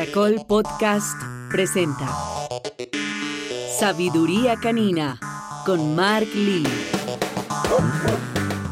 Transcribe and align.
Caracol 0.00 0.40
Podcast 0.48 1.20
presenta 1.50 2.08
Sabiduría 3.78 4.56
Canina 4.56 5.20
con 5.66 5.94
Mark 5.94 6.26
Lee. 6.34 6.66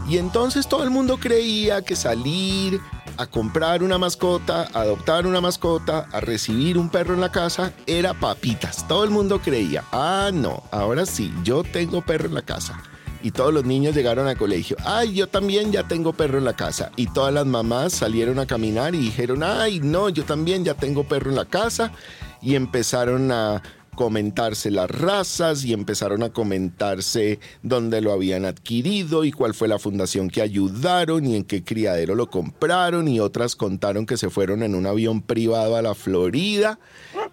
Y 0.08 0.16
entonces 0.16 0.66
todo 0.66 0.84
el 0.84 0.90
mundo 0.90 1.18
creía 1.18 1.82
que 1.82 1.96
salir 1.96 2.80
a 3.18 3.26
comprar 3.26 3.82
una 3.82 3.98
mascota, 3.98 4.70
a 4.72 4.80
adoptar 4.80 5.26
una 5.26 5.42
mascota, 5.42 6.08
a 6.12 6.20
recibir 6.20 6.78
un 6.78 6.88
perro 6.88 7.12
en 7.12 7.20
la 7.20 7.30
casa 7.30 7.74
era 7.86 8.14
papitas. 8.14 8.88
Todo 8.88 9.04
el 9.04 9.10
mundo 9.10 9.38
creía, 9.38 9.84
ah, 9.92 10.30
no, 10.32 10.62
ahora 10.70 11.04
sí, 11.04 11.30
yo 11.44 11.62
tengo 11.62 12.00
perro 12.00 12.28
en 12.28 12.34
la 12.36 12.42
casa 12.42 12.82
y 13.22 13.30
todos 13.30 13.52
los 13.52 13.64
niños 13.64 13.94
llegaron 13.94 14.26
al 14.26 14.36
colegio. 14.36 14.76
Ay, 14.84 15.14
yo 15.14 15.26
también 15.26 15.72
ya 15.72 15.86
tengo 15.86 16.12
perro 16.12 16.38
en 16.38 16.44
la 16.44 16.54
casa. 16.54 16.92
Y 16.96 17.06
todas 17.06 17.32
las 17.32 17.46
mamás 17.46 17.92
salieron 17.92 18.38
a 18.38 18.46
caminar 18.46 18.94
y 18.94 18.98
dijeron, 18.98 19.42
ay, 19.42 19.80
no, 19.80 20.08
yo 20.08 20.24
también 20.24 20.64
ya 20.64 20.74
tengo 20.74 21.04
perro 21.04 21.30
en 21.30 21.36
la 21.36 21.44
casa. 21.44 21.92
Y 22.40 22.54
empezaron 22.54 23.32
a 23.32 23.62
comentarse 23.98 24.70
las 24.70 24.88
razas 24.88 25.64
y 25.64 25.72
empezaron 25.72 26.22
a 26.22 26.30
comentarse 26.30 27.40
dónde 27.64 28.00
lo 28.00 28.12
habían 28.12 28.44
adquirido 28.44 29.24
y 29.24 29.32
cuál 29.32 29.54
fue 29.54 29.66
la 29.66 29.80
fundación 29.80 30.30
que 30.30 30.40
ayudaron 30.40 31.26
y 31.26 31.34
en 31.34 31.42
qué 31.42 31.64
criadero 31.64 32.14
lo 32.14 32.30
compraron 32.30 33.08
y 33.08 33.18
otras 33.18 33.56
contaron 33.56 34.06
que 34.06 34.16
se 34.16 34.30
fueron 34.30 34.62
en 34.62 34.76
un 34.76 34.86
avión 34.86 35.20
privado 35.20 35.74
a 35.74 35.82
la 35.82 35.96
Florida 35.96 36.78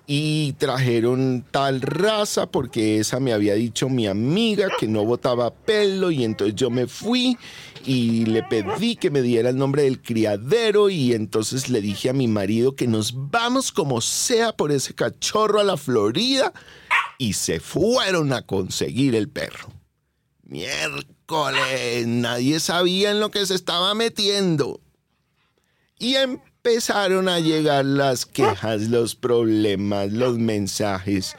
y 0.08 0.54
trajeron 0.54 1.46
tal 1.50 1.82
raza 1.82 2.46
porque 2.46 3.00
esa 3.00 3.20
me 3.20 3.34
había 3.34 3.56
dicho 3.56 3.90
mi 3.90 4.08
amiga 4.08 4.70
que 4.80 4.88
no 4.88 5.04
botaba 5.04 5.52
pelo 5.52 6.12
y 6.12 6.24
entonces 6.24 6.56
yo 6.56 6.70
me 6.70 6.86
fui 6.86 7.38
y 7.86 8.26
le 8.26 8.44
pedí 8.44 8.96
que 8.96 9.10
me 9.10 9.22
diera 9.22 9.50
el 9.50 9.58
nombre 9.58 9.84
del 9.84 10.02
criadero 10.02 10.90
y 10.90 11.14
entonces 11.14 11.70
le 11.70 11.82
dije 11.82 12.10
a 12.10 12.14
mi 12.14 12.28
marido 12.28 12.76
que 12.76 12.88
nos 12.88 13.14
vamos 13.32 13.72
como 13.72 14.02
sea 14.02 14.54
por 14.54 14.72
ese 14.72 14.94
cachorro 14.94 15.60
a 15.60 15.64
la 15.64 15.78
Florida 15.78 16.54
y 17.18 17.34
se 17.34 17.60
fueron 17.60 18.34
a 18.34 18.44
conseguir 18.44 19.16
el 19.16 19.30
perro. 19.30 19.70
Miércoles, 20.44 22.06
nadie 22.06 22.60
sabía 22.60 23.10
en 23.10 23.20
lo 23.20 23.32
que 23.32 23.46
se 23.46 23.56
estaba 23.56 23.96
metiendo. 23.96 24.80
Y 25.98 26.16
empezaron 26.66 27.30
a 27.30 27.40
llegar 27.40 27.86
las 27.86 28.26
quejas, 28.26 28.90
los 28.90 29.16
problemas, 29.16 30.12
los 30.12 30.40
mensajes. 30.40 31.36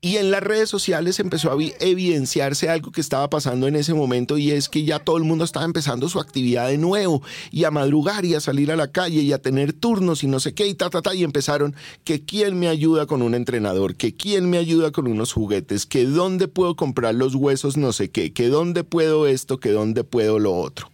Y 0.00 0.16
en 0.16 0.32
las 0.32 0.42
redes 0.42 0.68
sociales 0.68 1.20
empezó 1.20 1.52
a 1.52 1.56
evidenciarse 1.78 2.68
algo 2.68 2.90
que 2.90 3.00
estaba 3.00 3.30
pasando 3.30 3.68
en 3.68 3.76
ese 3.76 3.94
momento 3.94 4.36
y 4.36 4.50
es 4.50 4.68
que 4.68 4.82
ya 4.82 4.98
todo 4.98 5.18
el 5.18 5.24
mundo 5.24 5.44
estaba 5.44 5.64
empezando 5.64 6.08
su 6.08 6.18
actividad 6.18 6.66
de 6.66 6.78
nuevo 6.78 7.22
y 7.52 7.62
a 7.62 7.70
madrugar 7.70 8.24
y 8.24 8.34
a 8.34 8.40
salir 8.40 8.72
a 8.72 8.76
la 8.76 8.90
calle 8.90 9.20
y 9.22 9.32
a 9.32 9.40
tener 9.40 9.72
turnos 9.72 10.24
y 10.24 10.26
no 10.26 10.40
sé 10.40 10.52
qué 10.52 10.66
y 10.66 10.74
ta, 10.74 10.90
ta, 10.90 11.00
ta. 11.00 11.14
Y 11.14 11.22
empezaron 11.22 11.76
que 12.02 12.24
quién 12.24 12.58
me 12.58 12.66
ayuda 12.66 13.06
con 13.06 13.22
un 13.22 13.36
entrenador, 13.36 13.94
que 13.94 14.16
quién 14.16 14.50
me 14.50 14.58
ayuda 14.58 14.90
con 14.90 15.06
unos 15.06 15.32
juguetes, 15.32 15.86
que 15.86 16.06
dónde 16.06 16.48
puedo 16.48 16.74
comprar 16.74 17.14
los 17.14 17.36
huesos 17.36 17.76
no 17.76 17.92
sé 17.92 18.10
qué, 18.10 18.32
que 18.32 18.48
dónde 18.48 18.82
puedo 18.82 19.28
esto, 19.28 19.60
que 19.60 19.70
dónde 19.70 20.02
puedo 20.02 20.40
lo 20.40 20.56
otro. 20.56 20.90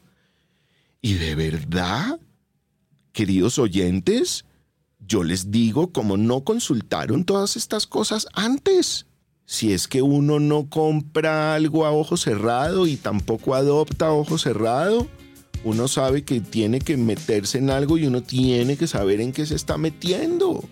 Y 1.00 1.14
de 1.14 1.34
verdad, 1.34 2.18
queridos 3.14 3.58
oyentes, 3.58 4.44
yo 4.98 5.24
les 5.24 5.50
digo, 5.50 5.92
como 5.92 6.18
no 6.18 6.44
consultaron 6.44 7.24
todas 7.24 7.56
estas 7.56 7.86
cosas 7.86 8.26
antes. 8.34 9.06
Si 9.46 9.72
es 9.72 9.88
que 9.88 10.02
uno 10.02 10.40
no 10.40 10.68
compra 10.68 11.54
algo 11.54 11.86
a 11.86 11.92
ojo 11.92 12.16
cerrado 12.16 12.86
y 12.86 12.96
tampoco 12.96 13.54
adopta 13.54 14.08
a 14.08 14.12
ojo 14.12 14.36
cerrado, 14.36 15.06
uno 15.62 15.88
sabe 15.88 16.24
que 16.24 16.40
tiene 16.40 16.80
que 16.80 16.96
meterse 16.96 17.58
en 17.58 17.70
algo 17.70 17.96
y 17.96 18.06
uno 18.06 18.22
tiene 18.22 18.76
que 18.76 18.86
saber 18.86 19.20
en 19.20 19.32
qué 19.32 19.46
se 19.46 19.54
está 19.54 19.78
metiendo. 19.78 20.62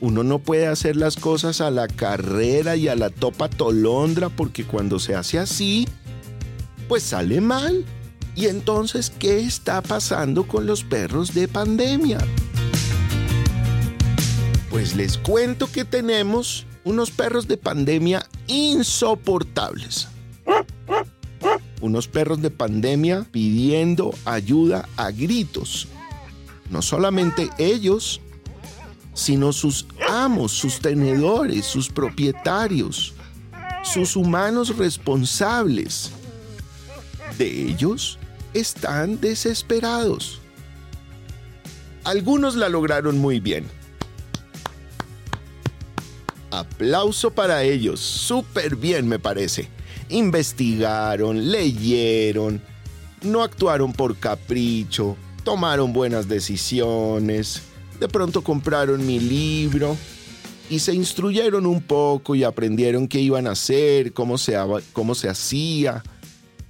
Uno 0.00 0.22
no 0.24 0.38
puede 0.38 0.66
hacer 0.66 0.96
las 0.96 1.16
cosas 1.16 1.60
a 1.60 1.70
la 1.70 1.86
carrera 1.86 2.76
y 2.76 2.88
a 2.88 2.96
la 2.96 3.10
topa 3.10 3.48
tolondra 3.48 4.28
porque 4.28 4.64
cuando 4.64 4.98
se 4.98 5.14
hace 5.14 5.38
así, 5.38 5.86
pues 6.88 7.02
sale 7.02 7.40
mal. 7.40 7.84
Y 8.36 8.48
entonces, 8.48 9.08
¿qué 9.08 9.40
está 9.40 9.80
pasando 9.80 10.46
con 10.46 10.66
los 10.66 10.84
perros 10.84 11.32
de 11.32 11.48
pandemia? 11.48 12.18
Pues 14.68 14.94
les 14.94 15.16
cuento 15.16 15.72
que 15.72 15.86
tenemos 15.86 16.66
unos 16.84 17.10
perros 17.10 17.48
de 17.48 17.56
pandemia 17.56 18.26
insoportables. 18.46 20.08
Unos 21.80 22.08
perros 22.08 22.42
de 22.42 22.50
pandemia 22.50 23.26
pidiendo 23.30 24.12
ayuda 24.26 24.86
a 24.98 25.10
gritos. 25.10 25.88
No 26.68 26.82
solamente 26.82 27.48
ellos, 27.56 28.20
sino 29.14 29.54
sus 29.54 29.86
amos, 30.10 30.52
sus 30.52 30.80
tenedores, 30.80 31.64
sus 31.64 31.88
propietarios, 31.88 33.14
sus 33.82 34.14
humanos 34.14 34.76
responsables. 34.76 36.10
De 37.38 37.70
ellos 37.70 38.18
están 38.58 39.20
desesperados. 39.20 40.40
Algunos 42.04 42.54
la 42.56 42.68
lograron 42.68 43.18
muy 43.18 43.40
bien 43.40 43.66
Aplauso 46.50 47.32
para 47.32 47.64
ellos, 47.64 48.00
súper 48.00 48.76
bien 48.76 49.06
me 49.08 49.18
parece. 49.18 49.68
Investigaron, 50.08 51.50
leyeron, 51.50 52.62
no 53.22 53.42
actuaron 53.42 53.92
por 53.92 54.16
capricho, 54.16 55.16
tomaron 55.44 55.92
buenas 55.92 56.28
decisiones, 56.28 57.62
de 57.98 58.08
pronto 58.08 58.42
compraron 58.42 59.04
mi 59.04 59.18
libro 59.18 59.96
y 60.70 60.78
se 60.78 60.94
instruyeron 60.94 61.66
un 61.66 61.82
poco 61.82 62.34
y 62.34 62.44
aprendieron 62.44 63.08
qué 63.08 63.20
iban 63.20 63.46
a 63.46 63.50
hacer, 63.50 64.12
cómo 64.12 64.38
se, 64.38 64.56
cómo 64.92 65.14
se 65.14 65.28
hacía, 65.28 66.02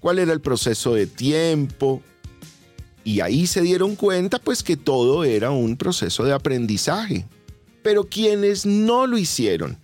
cuál 0.06 0.21
era 0.21 0.33
el 0.33 0.41
proceso 0.41 0.94
de 0.94 1.09
tiempo. 1.09 2.00
Y 3.03 3.22
ahí 3.22 3.49
se 3.49 3.61
dieron 3.61 3.97
cuenta 3.97 4.39
pues 4.39 4.62
que 4.62 4.77
todo 4.77 5.25
era 5.25 5.50
un 5.50 5.77
proceso 5.77 6.22
de 6.22 6.33
aprendizaje. 6.33 7.27
Pero 7.83 8.05
quienes 8.05 8.66
no 8.66 9.09
lo 9.09 9.19
hicieron 9.19 9.77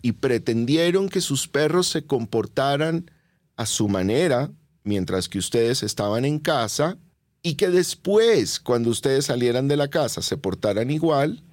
y 0.00 0.12
pretendieron 0.12 1.10
que 1.10 1.20
sus 1.20 1.48
perros 1.48 1.86
se 1.86 2.06
comportaran 2.06 3.10
a 3.58 3.66
su 3.66 3.90
manera 3.90 4.50
mientras 4.84 5.28
que 5.28 5.38
ustedes 5.38 5.82
estaban 5.82 6.24
en 6.24 6.38
casa 6.38 6.96
y 7.42 7.56
que 7.56 7.68
después, 7.68 8.60
cuando 8.60 8.88
ustedes 8.88 9.26
salieran 9.26 9.68
de 9.68 9.76
la 9.76 9.88
casa, 9.88 10.22
se 10.22 10.38
portaran 10.38 10.90
igual, 10.90 11.44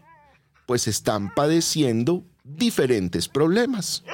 pues 0.66 0.88
están 0.88 1.34
padeciendo 1.36 2.24
diferentes 2.46 3.28
problemas. 3.28 4.06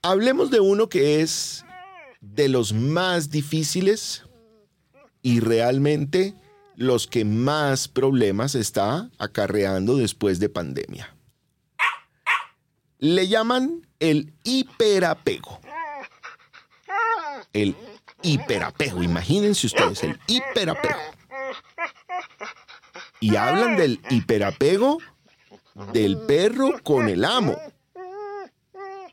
Hablemos 0.00 0.52
de 0.52 0.60
uno 0.60 0.88
que 0.88 1.20
es 1.20 1.63
de 2.32 2.48
los 2.48 2.72
más 2.72 3.30
difíciles 3.30 4.24
y 5.22 5.40
realmente 5.40 6.34
los 6.76 7.06
que 7.06 7.24
más 7.24 7.86
problemas 7.88 8.54
está 8.54 9.10
acarreando 9.18 9.96
después 9.96 10.40
de 10.40 10.48
pandemia. 10.48 11.14
Le 12.98 13.28
llaman 13.28 13.86
el 14.00 14.32
hiperapego. 14.42 15.60
El 17.52 17.76
hiperapego, 18.22 19.02
imagínense 19.02 19.66
ustedes, 19.66 20.02
el 20.02 20.18
hiperapego. 20.26 20.98
Y 23.20 23.36
hablan 23.36 23.76
del 23.76 24.00
hiperapego 24.10 24.98
del 25.92 26.18
perro 26.26 26.82
con 26.82 27.08
el 27.08 27.24
amo. 27.24 27.56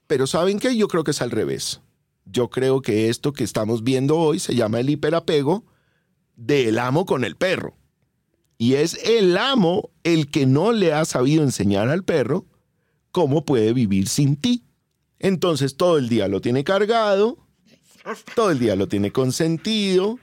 Pero 0.08 0.28
¿saben 0.28 0.60
qué? 0.60 0.76
Yo 0.76 0.88
creo 0.88 1.04
que 1.04 1.12
es 1.12 1.22
al 1.22 1.32
revés. 1.32 1.82
Yo 2.32 2.50
creo 2.50 2.82
que 2.82 3.10
esto 3.10 3.34
que 3.34 3.44
estamos 3.44 3.84
viendo 3.84 4.18
hoy 4.18 4.40
se 4.40 4.56
llama 4.56 4.80
el 4.80 4.90
hiperapego 4.90 5.66
del 6.36 6.80
amo 6.80 7.06
con 7.06 7.24
el 7.24 7.36
perro. 7.36 7.76
Y 8.58 8.76
es 8.76 8.94
el 9.04 9.38
amo 9.38 9.90
el 10.04 10.30
que 10.30 10.46
no 10.46 10.72
le 10.72 10.94
ha 10.94 11.04
sabido 11.06 11.44
enseñar 11.44 11.90
al 11.90 12.04
perro 12.04 12.46
cómo 13.12 13.44
puede 13.44 13.74
vivir 13.74 14.08
sin 14.08 14.38
ti. 14.38 14.64
Entonces 15.20 15.76
todo 15.76 15.98
el 15.98 16.10
día 16.10 16.28
lo 16.28 16.42
tiene 16.42 16.64
cargado, 16.64 17.38
todo 18.36 18.52
el 18.52 18.60
día 18.60 18.76
lo 18.76 18.88
tiene 18.88 19.12
consentido, 19.12 20.18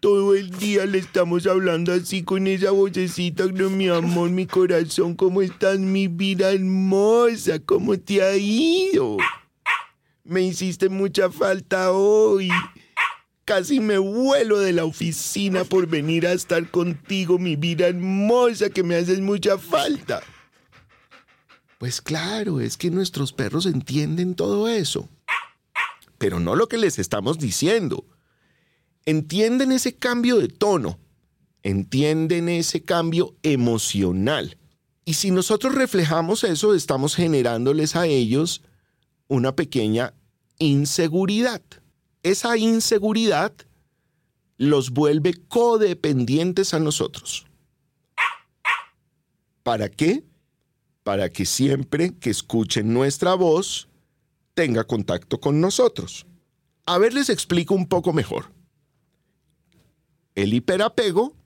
todo 0.00 0.34
el 0.34 0.50
día 0.50 0.86
le 0.86 0.98
estamos 0.98 1.46
hablando 1.46 1.92
así 1.92 2.22
con 2.22 2.46
esa 2.46 2.70
vocecita, 2.70 3.46
mi 3.46 3.88
amor, 3.88 4.30
mi 4.30 4.46
corazón, 4.46 5.14
¿cómo 5.14 5.42
estás, 5.42 5.78
mi 5.78 6.06
vida 6.08 6.52
hermosa? 6.52 7.58
¿Cómo 7.60 7.98
te 7.98 8.22
ha 8.22 8.36
ido? 8.36 9.16
Me 10.24 10.42
hiciste 10.42 10.88
mucha 10.88 11.30
falta 11.30 11.92
hoy. 11.92 12.50
Casi 13.44 13.80
me 13.80 13.98
vuelo 13.98 14.58
de 14.58 14.72
la 14.72 14.84
oficina 14.84 15.64
por 15.64 15.86
venir 15.86 16.26
a 16.26 16.32
estar 16.32 16.70
contigo, 16.70 17.38
mi 17.38 17.56
vida 17.56 17.88
hermosa, 17.88 18.70
que 18.70 18.82
me 18.82 18.96
haces 18.96 19.20
mucha 19.20 19.58
falta. 19.58 20.22
Pues 21.78 22.00
claro, 22.00 22.60
es 22.60 22.76
que 22.76 22.90
nuestros 22.90 23.32
perros 23.32 23.66
entienden 23.66 24.34
todo 24.34 24.68
eso. 24.68 25.08
Pero 26.18 26.38
no 26.38 26.54
lo 26.54 26.68
que 26.68 26.76
les 26.76 26.98
estamos 26.98 27.38
diciendo. 27.38 28.04
Entienden 29.06 29.72
ese 29.72 29.96
cambio 29.96 30.36
de 30.36 30.48
tono. 30.48 30.98
entienden 31.62 32.48
ese 32.48 32.82
cambio 32.82 33.36
emocional. 33.42 34.56
Y 35.04 35.14
si 35.14 35.30
nosotros 35.30 35.74
reflejamos 35.74 36.44
eso, 36.44 36.74
estamos 36.74 37.14
generándoles 37.16 37.96
a 37.96 38.06
ellos 38.06 38.62
una 39.30 39.54
pequeña 39.54 40.12
inseguridad. 40.58 41.62
Esa 42.24 42.58
inseguridad 42.58 43.54
los 44.58 44.90
vuelve 44.90 45.34
codependientes 45.48 46.74
a 46.74 46.80
nosotros. 46.80 47.46
¿Para 49.62 49.88
qué? 49.88 50.24
Para 51.04 51.30
que 51.30 51.46
siempre 51.46 52.18
que 52.18 52.30
escuchen 52.30 52.92
nuestra 52.92 53.34
voz, 53.34 53.88
tenga 54.54 54.82
contacto 54.82 55.40
con 55.40 55.60
nosotros. 55.60 56.26
A 56.84 56.98
ver, 56.98 57.14
les 57.14 57.30
explico 57.30 57.74
un 57.74 57.86
poco 57.86 58.12
mejor. 58.12 58.52
El 60.34 60.52
hiperapego 60.54 61.36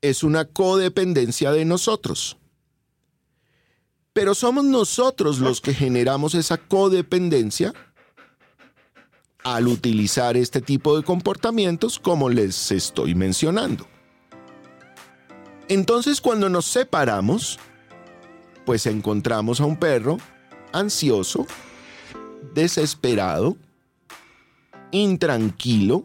es 0.00 0.22
una 0.22 0.44
codependencia 0.44 1.50
de 1.50 1.64
nosotros. 1.64 2.38
Pero 4.14 4.34
somos 4.34 4.64
nosotros 4.64 5.40
los 5.40 5.60
que 5.60 5.74
generamos 5.74 6.34
esa 6.34 6.56
codependencia 6.56 7.74
al 9.42 9.68
utilizar 9.68 10.36
este 10.36 10.62
tipo 10.62 10.96
de 10.96 11.02
comportamientos 11.02 11.98
como 11.98 12.30
les 12.30 12.72
estoy 12.72 13.14
mencionando. 13.14 13.86
Entonces 15.68 16.20
cuando 16.20 16.48
nos 16.48 16.64
separamos, 16.64 17.58
pues 18.64 18.86
encontramos 18.86 19.60
a 19.60 19.66
un 19.66 19.76
perro 19.76 20.16
ansioso, 20.72 21.46
desesperado, 22.54 23.56
intranquilo 24.92 26.04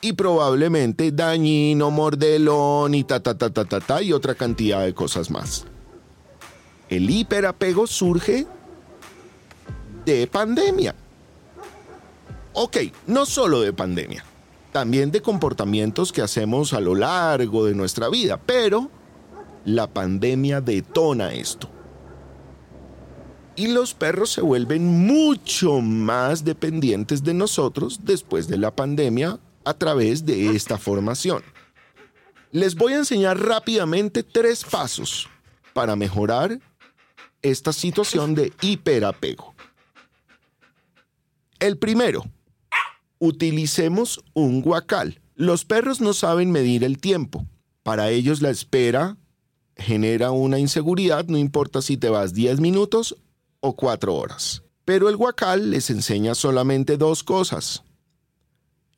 y 0.00 0.14
probablemente 0.14 1.12
dañino, 1.12 1.92
mordelón 1.92 2.94
y 2.94 3.04
ta 3.04 3.22
ta 3.22 3.38
ta 3.38 3.50
ta 3.50 3.64
ta 3.64 3.80
ta 3.80 4.02
y 4.02 4.12
otra 4.12 4.34
cantidad 4.34 4.84
de 4.84 4.92
cosas 4.92 5.30
más. 5.30 5.64
El 6.92 7.08
hiperapego 7.08 7.86
surge 7.86 8.46
de 10.04 10.26
pandemia. 10.26 10.94
Ok, 12.52 12.76
no 13.06 13.24
solo 13.24 13.62
de 13.62 13.72
pandemia, 13.72 14.22
también 14.72 15.10
de 15.10 15.22
comportamientos 15.22 16.12
que 16.12 16.20
hacemos 16.20 16.74
a 16.74 16.80
lo 16.80 16.94
largo 16.94 17.64
de 17.64 17.74
nuestra 17.74 18.10
vida, 18.10 18.38
pero 18.38 18.90
la 19.64 19.86
pandemia 19.86 20.60
detona 20.60 21.32
esto. 21.32 21.70
Y 23.56 23.68
los 23.68 23.94
perros 23.94 24.30
se 24.30 24.42
vuelven 24.42 25.06
mucho 25.06 25.80
más 25.80 26.44
dependientes 26.44 27.24
de 27.24 27.32
nosotros 27.32 28.00
después 28.04 28.48
de 28.48 28.58
la 28.58 28.70
pandemia 28.70 29.38
a 29.64 29.72
través 29.72 30.26
de 30.26 30.54
esta 30.54 30.76
formación. 30.76 31.42
Les 32.50 32.74
voy 32.74 32.92
a 32.92 32.98
enseñar 32.98 33.40
rápidamente 33.40 34.22
tres 34.22 34.62
pasos 34.62 35.30
para 35.72 35.96
mejorar 35.96 36.60
esta 37.42 37.72
situación 37.72 38.34
de 38.34 38.52
hiperapego. 38.60 39.54
El 41.58 41.78
primero, 41.78 42.24
utilicemos 43.18 44.20
un 44.34 44.62
guacal. 44.62 45.20
Los 45.36 45.64
perros 45.64 46.00
no 46.00 46.12
saben 46.12 46.50
medir 46.50 46.82
el 46.82 46.98
tiempo. 46.98 47.46
Para 47.82 48.10
ellos 48.10 48.42
la 48.42 48.50
espera 48.50 49.16
genera 49.76 50.30
una 50.30 50.58
inseguridad, 50.58 51.26
no 51.26 51.38
importa 51.38 51.82
si 51.82 51.96
te 51.96 52.08
vas 52.08 52.34
10 52.34 52.60
minutos 52.60 53.16
o 53.60 53.74
4 53.76 54.14
horas. 54.14 54.62
Pero 54.84 55.08
el 55.08 55.16
guacal 55.16 55.70
les 55.70 55.90
enseña 55.90 56.34
solamente 56.34 56.96
dos 56.96 57.22
cosas. 57.22 57.84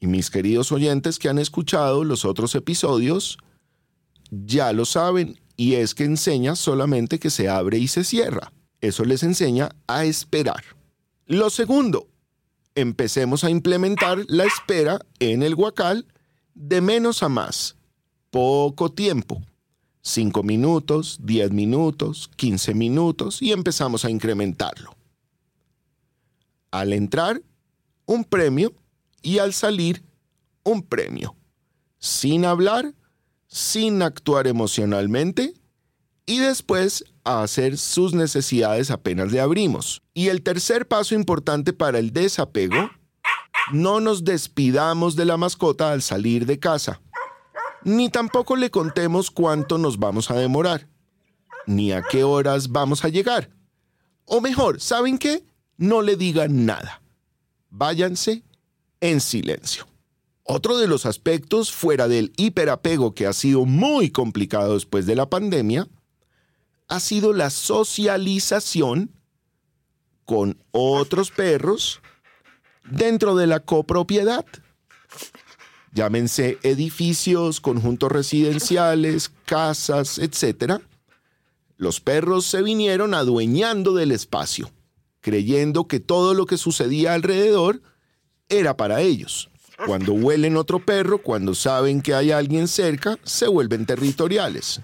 Y 0.00 0.06
mis 0.06 0.30
queridos 0.30 0.72
oyentes 0.72 1.18
que 1.18 1.28
han 1.28 1.38
escuchado 1.38 2.04
los 2.04 2.24
otros 2.24 2.54
episodios, 2.54 3.38
ya 4.30 4.72
lo 4.72 4.84
saben, 4.84 5.38
y 5.56 5.74
es 5.74 5.94
que 5.94 6.04
enseña 6.04 6.56
solamente 6.56 7.18
que 7.18 7.30
se 7.30 7.48
abre 7.48 7.78
y 7.78 7.88
se 7.88 8.04
cierra. 8.04 8.52
Eso 8.80 9.04
les 9.04 9.22
enseña 9.22 9.70
a 9.86 10.04
esperar. 10.04 10.62
Lo 11.26 11.50
segundo, 11.50 12.08
empecemos 12.74 13.44
a 13.44 13.50
implementar 13.50 14.24
la 14.28 14.44
espera 14.44 15.00
en 15.20 15.42
el 15.42 15.54
guacal 15.54 16.06
de 16.54 16.80
menos 16.80 17.22
a 17.22 17.28
más. 17.28 17.76
Poco 18.30 18.92
tiempo. 18.92 19.42
5 20.02 20.42
minutos, 20.42 21.18
10 21.22 21.52
minutos, 21.52 22.30
15 22.36 22.74
minutos 22.74 23.40
y 23.40 23.52
empezamos 23.52 24.04
a 24.04 24.10
incrementarlo. 24.10 24.94
Al 26.70 26.92
entrar, 26.92 27.40
un 28.04 28.24
premio 28.24 28.74
y 29.22 29.38
al 29.38 29.54
salir, 29.54 30.04
un 30.62 30.82
premio. 30.82 31.34
Sin 31.98 32.44
hablar, 32.44 32.94
sin 33.54 34.02
actuar 34.02 34.48
emocionalmente 34.48 35.54
y 36.26 36.40
después 36.40 37.04
a 37.22 37.44
hacer 37.44 37.78
sus 37.78 38.12
necesidades 38.12 38.90
apenas 38.90 39.30
le 39.30 39.38
abrimos. 39.38 40.02
Y 40.12 40.26
el 40.26 40.42
tercer 40.42 40.88
paso 40.88 41.14
importante 41.14 41.72
para 41.72 42.00
el 42.00 42.12
desapego, 42.12 42.90
no 43.72 44.00
nos 44.00 44.24
despidamos 44.24 45.14
de 45.14 45.26
la 45.26 45.36
mascota 45.36 45.92
al 45.92 46.02
salir 46.02 46.46
de 46.46 46.58
casa, 46.58 47.00
ni 47.84 48.08
tampoco 48.08 48.56
le 48.56 48.72
contemos 48.72 49.30
cuánto 49.30 49.78
nos 49.78 50.00
vamos 50.00 50.32
a 50.32 50.34
demorar, 50.34 50.88
ni 51.68 51.92
a 51.92 52.02
qué 52.02 52.24
horas 52.24 52.72
vamos 52.72 53.04
a 53.04 53.08
llegar. 53.08 53.50
O 54.24 54.40
mejor, 54.40 54.80
¿saben 54.80 55.16
qué? 55.16 55.44
No 55.76 56.02
le 56.02 56.16
digan 56.16 56.66
nada. 56.66 57.02
Váyanse 57.70 58.42
en 59.00 59.20
silencio. 59.20 59.86
Otro 60.46 60.76
de 60.76 60.86
los 60.86 61.06
aspectos 61.06 61.72
fuera 61.72 62.06
del 62.06 62.32
hiperapego 62.36 63.14
que 63.14 63.26
ha 63.26 63.32
sido 63.32 63.64
muy 63.64 64.10
complicado 64.10 64.74
después 64.74 65.06
de 65.06 65.16
la 65.16 65.30
pandemia 65.30 65.88
ha 66.86 67.00
sido 67.00 67.32
la 67.32 67.48
socialización 67.48 69.10
con 70.26 70.62
otros 70.70 71.30
perros 71.30 72.02
dentro 72.84 73.34
de 73.36 73.46
la 73.46 73.60
copropiedad. 73.60 74.44
Llámense 75.94 76.58
edificios, 76.62 77.62
conjuntos 77.62 78.12
residenciales, 78.12 79.30
casas, 79.46 80.18
etc. 80.18 80.82
Los 81.78 82.00
perros 82.00 82.44
se 82.44 82.62
vinieron 82.62 83.14
adueñando 83.14 83.94
del 83.94 84.12
espacio, 84.12 84.70
creyendo 85.20 85.88
que 85.88 86.00
todo 86.00 86.34
lo 86.34 86.44
que 86.44 86.58
sucedía 86.58 87.14
alrededor 87.14 87.80
era 88.50 88.76
para 88.76 89.00
ellos. 89.00 89.50
Cuando 89.86 90.12
huelen 90.12 90.56
otro 90.56 90.78
perro, 90.78 91.18
cuando 91.18 91.54
saben 91.54 92.00
que 92.00 92.14
hay 92.14 92.30
alguien 92.30 92.68
cerca, 92.68 93.18
se 93.24 93.48
vuelven 93.48 93.86
territoriales. 93.86 94.80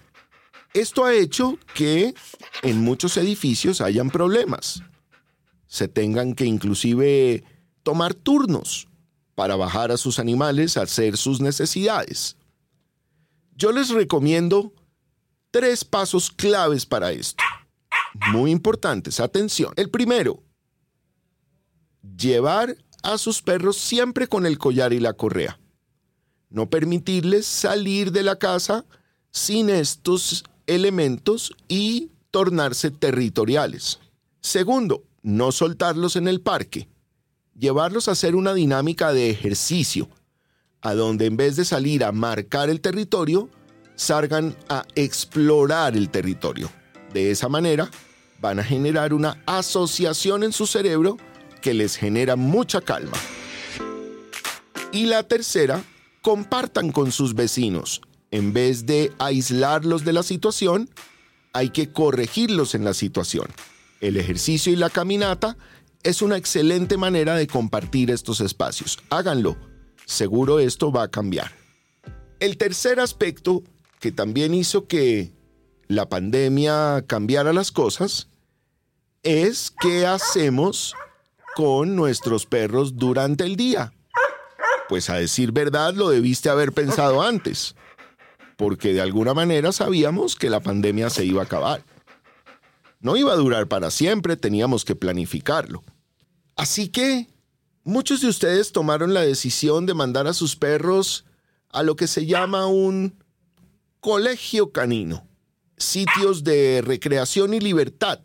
Esto 0.75 1.05
ha 1.05 1.15
hecho 1.15 1.59
que 1.75 2.15
en 2.63 2.81
muchos 2.81 3.17
edificios 3.17 3.81
hayan 3.81 4.11
problemas. 4.11 4.83
Se 5.67 5.89
tengan 5.89 6.35
que 6.35 6.45
inclusive 6.45 7.45
tomar 7.83 8.15
turnos 8.15 8.89
para 9.35 9.57
bajar 9.57 9.91
a 9.91 9.97
sus 9.97 10.19
animales 10.19 10.77
a 10.77 10.83
hacer 10.83 11.17
sus 11.17 11.41
necesidades. 11.41 12.37
Yo 13.55 13.73
les 13.73 13.91
recomiendo 13.91 14.73
tres 15.51 15.85
pasos 15.85 16.31
claves 16.31 16.87
para 16.87 17.13
esto. 17.13 17.43
Muy 18.33 18.51
importantes, 18.51 19.21
atención. 19.21 19.73
El 19.77 19.91
primero, 19.91 20.43
llevar 22.17 22.77
a 23.03 23.19
sus 23.19 23.43
perros 23.43 23.77
siempre 23.77 24.27
con 24.27 24.47
el 24.47 24.59
collar 24.59 24.93
y 24.93 25.01
la 25.01 25.13
correa. 25.13 25.59
No 26.49 26.69
permitirles 26.69 27.47
salir 27.47 28.13
de 28.13 28.23
la 28.23 28.37
casa 28.37 28.85
sin 29.31 29.71
estos 29.71 30.45
elementos 30.67 31.53
y 31.69 32.11
tornarse 32.31 32.91
territoriales. 32.91 34.01
Segundo, 34.41 35.05
no 35.23 35.53
soltarlos 35.53 36.17
en 36.17 36.29
el 36.29 36.41
parque, 36.41 36.89
llevarlos 37.57 38.09
a 38.09 38.13
hacer 38.13 38.35
una 38.35 38.55
dinámica 38.55 39.13
de 39.13 39.31
ejercicio, 39.31 40.09
a 40.81 40.95
donde 40.95 41.27
en 41.27 41.37
vez 41.37 41.57
de 41.57 41.65
salir 41.65 42.05
a 42.05 42.13
marcar 42.13 42.71
el 42.71 42.81
territorio, 42.81 43.51
salgan 43.97 44.57
a 44.69 44.85
explorar 44.95 45.97
el 45.97 46.09
territorio. 46.09 46.71
De 47.13 47.31
esa 47.31 47.49
manera, 47.49 47.91
van 48.41 48.59
a 48.59 48.65
generar 48.65 49.13
una 49.13 49.43
asociación 49.47 50.43
en 50.43 50.53
su 50.53 50.67
cerebro 50.67 51.19
que 51.61 51.75
les 51.75 51.97
genera 51.97 52.37
mucha 52.37 52.81
calma. 52.81 53.17
Y 54.93 55.07
la 55.07 55.23
tercera, 55.23 55.85
compartan 56.23 56.93
con 56.93 57.13
sus 57.13 57.35
vecinos, 57.35 58.01
en 58.31 58.53
vez 58.53 58.87
de 58.87 59.13
aislarlos 59.19 60.05
de 60.05 60.13
la 60.13 60.23
situación, 60.23 60.91
hay 61.53 61.71
que 61.71 61.93
corregirlos 61.93 62.75
en 62.75 62.85
la 62.85 62.95
situación. 62.95 63.47
El 64.01 64.17
ejercicio 64.17 64.73
y 64.73 64.77
la 64.77 64.91
caminata 64.91 65.57
es 66.03 66.23
una 66.23 66.37
excelente 66.37 66.97
manera 66.97 67.35
de 67.35 67.47
compartir 67.47 68.11
estos 68.11 68.41
espacios. 68.41 68.99
Háganlo. 69.11 69.57
Seguro 70.07 70.59
esto 70.59 70.91
va 70.91 71.05
a 71.05 71.11
cambiar. 71.11 71.53
El 72.41 72.57
tercer 72.57 73.01
aspecto 73.01 73.63
que 74.01 74.13
también 74.13 74.55
hizo 74.55 74.87
que 74.87 75.33
la 75.89 76.09
pandemia 76.09 77.05
cambiara 77.07 77.53
las 77.53 77.71
cosas 77.71 78.29
es 79.23 79.73
qué 79.81 80.07
hacemos 80.07 80.95
con 81.55 81.97
nuestros 81.97 82.47
perros 82.47 82.97
durante 82.97 83.45
el 83.45 83.57
día. 83.57 83.93
Pues 84.89 85.11
a 85.11 85.17
decir 85.17 85.53
verdad 85.53 85.95
lo 85.95 86.09
debiste 86.09 86.49
haber 86.49 86.73
pensado 86.73 87.23
antes, 87.23 87.75
porque 88.57 88.93
de 88.93 89.01
alguna 89.01 89.35
manera 89.35 89.73
sabíamos 89.73 90.37
que 90.37 90.51
la 90.51 90.61
pandemia 90.61 91.11
se 91.11 91.25
iba 91.25 91.43
a 91.43 91.45
acabar. 91.45 91.85
No 93.01 93.17
iba 93.17 93.33
a 93.33 93.37
durar 93.37 93.69
para 93.69 93.91
siempre, 93.91 94.37
teníamos 94.37 94.85
que 94.85 94.97
planificarlo. 94.97 95.83
Así 96.57 96.89
que 96.89 97.29
muchos 97.85 98.21
de 98.21 98.29
ustedes 98.29 98.73
tomaron 98.73 99.15
la 99.15 99.23
decisión 99.23 99.87
de 99.87 99.95
mandar 99.95 100.27
a 100.27 100.35
sus 100.35 100.57
perros 100.57 101.25
a 101.71 101.83
lo 101.83 101.97
que 101.97 102.07
se 102.07 102.27
llama 102.27 102.67
un 102.67 103.15
colegio 104.01 104.73
canino, 104.73 105.27
sitios 105.77 106.45
de 106.45 106.83
recreación 106.85 107.55
y 107.55 107.61
libertad, 107.61 108.21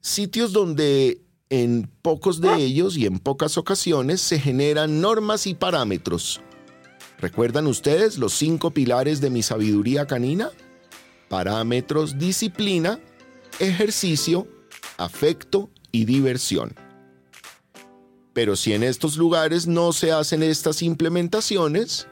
sitios 0.00 0.52
donde 0.52 1.20
en 1.52 1.86
pocos 2.00 2.40
de 2.40 2.54
ellos 2.54 2.96
y 2.96 3.04
en 3.04 3.18
pocas 3.18 3.58
ocasiones 3.58 4.22
se 4.22 4.40
generan 4.40 5.02
normas 5.02 5.46
y 5.46 5.52
parámetros. 5.52 6.40
¿Recuerdan 7.18 7.66
ustedes 7.66 8.16
los 8.16 8.32
cinco 8.32 8.70
pilares 8.70 9.20
de 9.20 9.28
mi 9.28 9.42
sabiduría 9.42 10.06
canina? 10.06 10.48
Parámetros, 11.28 12.18
disciplina, 12.18 13.00
ejercicio, 13.58 14.48
afecto 14.96 15.68
y 15.92 16.06
diversión. 16.06 16.74
Pero 18.32 18.56
si 18.56 18.72
en 18.72 18.82
estos 18.82 19.18
lugares 19.18 19.66
no 19.66 19.92
se 19.92 20.10
hacen 20.10 20.42
estas 20.42 20.80
implementaciones, 20.80 22.08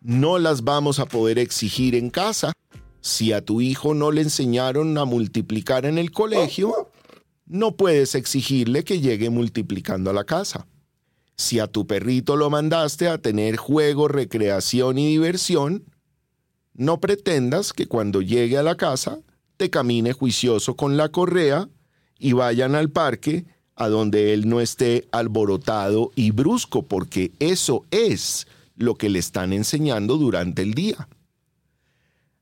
no 0.00 0.40
las 0.40 0.64
vamos 0.64 0.98
a 0.98 1.06
poder 1.06 1.38
exigir 1.38 1.94
en 1.94 2.10
casa. 2.10 2.52
Si 3.00 3.32
a 3.32 3.44
tu 3.44 3.60
hijo 3.60 3.94
no 3.94 4.10
le 4.10 4.22
enseñaron 4.22 4.98
a 4.98 5.04
multiplicar 5.04 5.86
en 5.86 5.98
el 5.98 6.10
colegio, 6.10 6.85
no 7.46 7.76
puedes 7.76 8.14
exigirle 8.14 8.84
que 8.84 9.00
llegue 9.00 9.30
multiplicando 9.30 10.10
a 10.10 10.12
la 10.12 10.24
casa. 10.24 10.66
Si 11.36 11.58
a 11.58 11.66
tu 11.66 11.86
perrito 11.86 12.36
lo 12.36 12.50
mandaste 12.50 13.08
a 13.08 13.18
tener 13.18 13.56
juego, 13.56 14.08
recreación 14.08 14.98
y 14.98 15.06
diversión, 15.06 15.84
no 16.74 17.00
pretendas 17.00 17.72
que 17.72 17.86
cuando 17.86 18.22
llegue 18.22 18.58
a 18.58 18.62
la 18.62 18.76
casa 18.76 19.20
te 19.56 19.70
camine 19.70 20.12
juicioso 20.12 20.76
con 20.76 20.96
la 20.96 21.10
correa 21.10 21.68
y 22.18 22.32
vayan 22.32 22.74
al 22.74 22.90
parque 22.90 23.44
a 23.74 23.88
donde 23.88 24.32
él 24.32 24.48
no 24.48 24.60
esté 24.60 25.06
alborotado 25.12 26.10
y 26.16 26.30
brusco, 26.30 26.82
porque 26.82 27.32
eso 27.38 27.84
es 27.90 28.46
lo 28.74 28.94
que 28.94 29.10
le 29.10 29.18
están 29.18 29.52
enseñando 29.52 30.16
durante 30.16 30.62
el 30.62 30.74
día. 30.74 31.08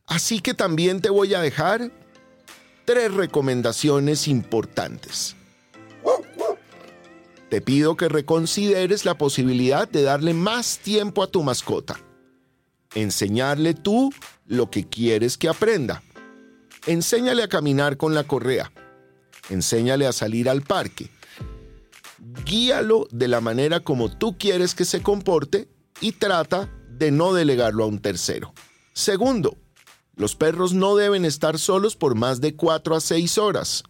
Así 0.06 0.40
que 0.40 0.54
también 0.54 1.00
te 1.00 1.10
voy 1.10 1.34
a 1.34 1.40
dejar 1.40 1.90
tres 2.84 3.12
recomendaciones 3.12 4.28
importantes. 4.28 5.36
Te 7.48 7.60
pido 7.60 7.96
que 7.96 8.08
reconsideres 8.08 9.04
la 9.04 9.16
posibilidad 9.16 9.88
de 9.88 10.02
darle 10.02 10.34
más 10.34 10.78
tiempo 10.78 11.22
a 11.22 11.28
tu 11.28 11.42
mascota. 11.42 12.00
Enseñarle 12.94 13.74
tú 13.74 14.12
lo 14.46 14.70
que 14.70 14.88
quieres 14.88 15.38
que 15.38 15.48
aprenda. 15.48 16.02
Enséñale 16.86 17.42
a 17.42 17.48
caminar 17.48 17.96
con 17.96 18.14
la 18.14 18.24
correa. 18.24 18.72
Enséñale 19.50 20.06
a 20.06 20.12
salir 20.12 20.48
al 20.48 20.62
parque 20.62 21.10
guíalo 22.44 23.06
de 23.10 23.28
la 23.28 23.40
manera 23.40 23.80
como 23.80 24.10
tú 24.10 24.36
quieres 24.38 24.74
que 24.74 24.84
se 24.84 25.02
comporte 25.02 25.68
y 26.00 26.12
trata 26.12 26.70
de 26.90 27.10
no 27.10 27.34
delegarlo 27.34 27.84
a 27.84 27.86
un 27.86 27.98
tercero. 27.98 28.52
Segundo, 28.92 29.56
los 30.16 30.36
perros 30.36 30.72
no 30.72 30.96
deben 30.96 31.24
estar 31.24 31.58
solos 31.58 31.96
por 31.96 32.14
más 32.14 32.40
de 32.40 32.54
4 32.54 32.96
a 32.96 33.00
6 33.00 33.38
horas. 33.38 33.82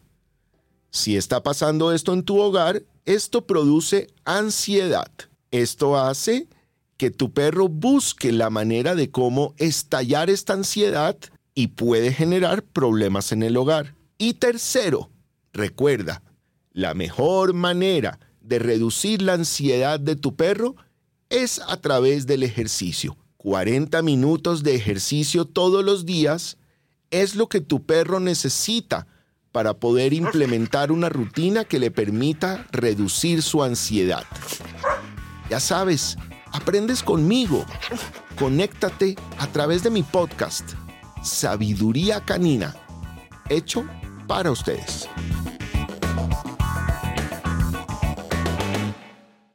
Si 0.90 1.16
está 1.16 1.42
pasando 1.42 1.92
esto 1.92 2.12
en 2.12 2.22
tu 2.22 2.38
hogar, 2.38 2.82
esto 3.04 3.46
produce 3.46 4.08
ansiedad. 4.24 5.10
Esto 5.50 5.98
hace 5.98 6.48
que 6.96 7.10
tu 7.10 7.32
perro 7.32 7.68
busque 7.68 8.32
la 8.32 8.50
manera 8.50 8.94
de 8.94 9.10
cómo 9.10 9.54
estallar 9.58 10.30
esta 10.30 10.52
ansiedad 10.52 11.16
y 11.54 11.68
puede 11.68 12.12
generar 12.12 12.62
problemas 12.62 13.32
en 13.32 13.42
el 13.42 13.56
hogar. 13.56 13.94
Y 14.18 14.34
tercero, 14.34 15.10
recuerda, 15.52 16.22
la 16.72 16.94
mejor 16.94 17.54
manera 17.54 18.18
de 18.40 18.58
reducir 18.58 19.22
la 19.22 19.34
ansiedad 19.34 19.98
de 19.98 20.16
tu 20.16 20.36
perro 20.36 20.76
es 21.28 21.60
a 21.66 21.76
través 21.80 22.26
del 22.26 22.42
ejercicio. 22.42 23.16
40 23.44 24.00
minutos 24.00 24.62
de 24.62 24.74
ejercicio 24.74 25.44
todos 25.44 25.84
los 25.84 26.06
días 26.06 26.56
es 27.10 27.34
lo 27.34 27.50
que 27.50 27.60
tu 27.60 27.84
perro 27.84 28.18
necesita 28.18 29.06
para 29.52 29.74
poder 29.74 30.14
implementar 30.14 30.90
una 30.90 31.10
rutina 31.10 31.64
que 31.64 31.78
le 31.78 31.90
permita 31.90 32.66
reducir 32.72 33.42
su 33.42 33.62
ansiedad. 33.62 34.24
Ya 35.50 35.60
sabes, 35.60 36.16
aprendes 36.52 37.02
conmigo. 37.02 37.66
Conéctate 38.38 39.14
a 39.38 39.46
través 39.48 39.82
de 39.82 39.90
mi 39.90 40.02
podcast, 40.02 40.70
Sabiduría 41.22 42.24
Canina, 42.24 42.74
hecho 43.50 43.84
para 44.26 44.50
ustedes. 44.50 45.06